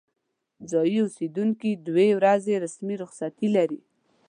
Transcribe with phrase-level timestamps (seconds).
[0.71, 3.79] ځايي اوسیدونکي دوې ورځې رسمي رخصتي لري.